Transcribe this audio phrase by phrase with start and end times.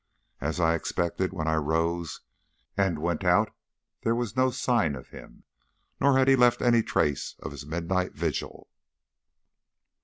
[0.39, 2.21] As I expected, when I rose
[2.75, 3.53] and went out
[4.01, 5.43] there was no sign of him,
[5.99, 8.67] nor had he left any trace of his midnight vigil.